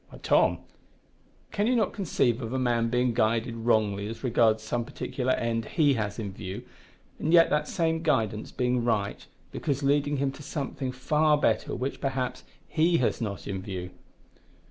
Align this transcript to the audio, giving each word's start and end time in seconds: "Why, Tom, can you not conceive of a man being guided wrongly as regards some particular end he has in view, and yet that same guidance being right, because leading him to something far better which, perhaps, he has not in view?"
"Why, 0.09 0.17
Tom, 0.17 0.61
can 1.51 1.67
you 1.67 1.75
not 1.75 1.93
conceive 1.93 2.41
of 2.41 2.53
a 2.53 2.57
man 2.57 2.89
being 2.89 3.13
guided 3.13 3.55
wrongly 3.55 4.07
as 4.07 4.23
regards 4.23 4.63
some 4.63 4.83
particular 4.83 5.33
end 5.33 5.65
he 5.65 5.93
has 5.93 6.17
in 6.17 6.33
view, 6.33 6.63
and 7.19 7.31
yet 7.31 7.51
that 7.51 7.67
same 7.67 8.01
guidance 8.01 8.51
being 8.51 8.83
right, 8.83 9.23
because 9.51 9.83
leading 9.83 10.17
him 10.17 10.31
to 10.31 10.41
something 10.41 10.91
far 10.91 11.37
better 11.37 11.75
which, 11.75 12.01
perhaps, 12.01 12.43
he 12.67 12.97
has 12.97 13.21
not 13.21 13.45
in 13.47 13.61
view?" 13.61 13.91